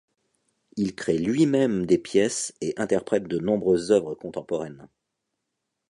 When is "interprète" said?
2.77-3.25